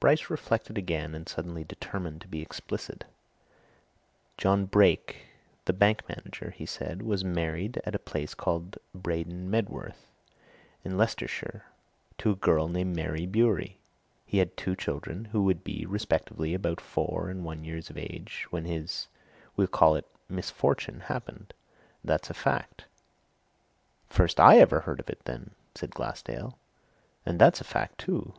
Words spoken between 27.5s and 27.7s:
a